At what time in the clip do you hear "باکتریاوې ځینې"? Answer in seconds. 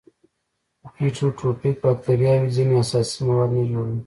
1.83-2.73